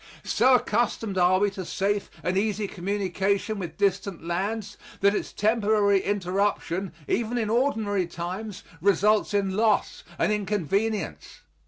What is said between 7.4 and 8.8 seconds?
ordinary times,